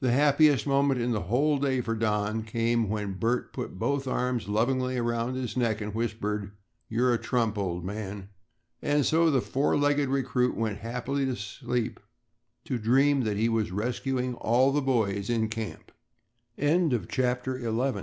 [0.00, 4.46] The happiest moment in the whole day for Don came when Bert put both arms
[4.46, 6.52] lovingly around his neck and whispered,
[6.90, 8.28] "You're a trump, old man."
[8.82, 11.98] And so the four legged recruit went happily to sleep
[12.66, 15.90] to dream that he was rescuing all the boys in camp.
[16.58, 17.96] CHAPTER XII THE YOUNGST